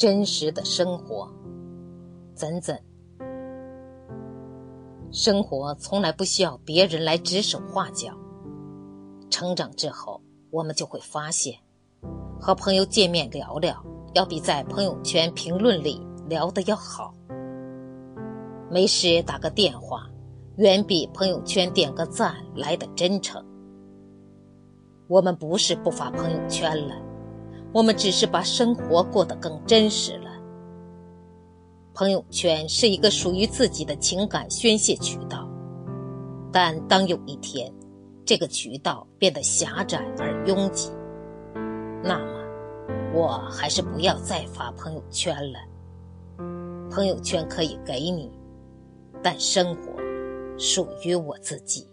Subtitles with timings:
[0.00, 1.30] 真实的生活。
[2.34, 2.74] 怎怎，
[5.12, 8.16] 生活从来不需要别人来指手画脚。
[9.28, 10.18] 成长之后，
[10.50, 11.54] 我们就会发现，
[12.40, 13.84] 和朋友见面聊聊，
[14.14, 17.12] 要比在朋友圈评论里聊的要好。
[18.70, 20.08] 没事打个电话，
[20.56, 23.44] 远比朋友圈点个赞来的真诚。
[25.08, 26.94] 我们不是不发朋友圈了，
[27.72, 30.30] 我们只是把生活过得更真实了。
[31.94, 35.48] 朋友圈是一个属于自己的情感宣泄渠道，
[36.52, 37.72] 但当有一天，
[38.24, 40.90] 这个渠道变得狭窄而拥挤，
[42.02, 45.58] 那么，我还是不要再发朋友圈了。
[46.90, 48.30] 朋友圈可以给你。
[49.22, 49.92] 但生活
[50.56, 51.86] 属于我自己。